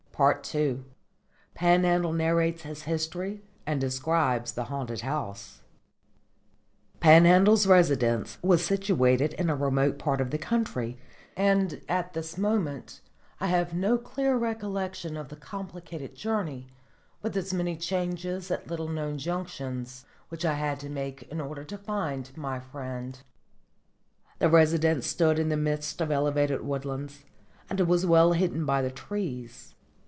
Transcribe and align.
II 0.53 0.83
PANHANDLE 1.55 2.13
NARRATES 2.13 2.61
HIS 2.61 2.83
HISTORY 2.83 3.41
AND 3.65 3.81
DESCRIBES 3.81 4.51
THE 4.51 4.65
HAUNTED 4.65 5.01
HOUSE 5.01 5.61
Panhandle's 6.99 7.65
residence 7.65 8.37
was 8.43 8.63
situated 8.63 9.33
in 9.33 9.49
a 9.49 9.55
remote 9.55 9.97
part 9.97 10.21
of 10.21 10.29
the 10.29 10.37
country, 10.37 10.95
and 11.35 11.81
at 11.89 12.13
this 12.13 12.37
moment 12.37 13.01
I 13.39 13.47
have 13.47 13.73
no 13.73 13.97
clear 13.97 14.37
recollection 14.37 15.17
of 15.17 15.29
the 15.29 15.35
complicated 15.35 16.13
journey, 16.13 16.67
with 17.23 17.35
its 17.35 17.51
many 17.51 17.75
changes 17.75 18.51
at 18.51 18.67
little 18.67 18.89
known 18.89 19.17
junctions, 19.17 20.05
which 20.29 20.45
I 20.45 20.53
had 20.53 20.79
to 20.81 20.89
make 20.89 21.23
in 21.31 21.41
order 21.41 21.63
to 21.63 21.79
find 21.79 22.29
my 22.37 22.59
friend. 22.59 23.17
The 24.37 24.49
residence 24.49 25.07
stood 25.07 25.39
in 25.39 25.49
the 25.49 25.57
midst 25.57 25.99
of 25.99 26.11
elevated 26.11 26.61
woodlands, 26.61 27.23
and 27.71 27.79
was 27.79 28.05
well 28.05 28.33
hidden 28.33 28.67
by 28.67 28.83
the 28.83 28.91
trees. 28.91 29.73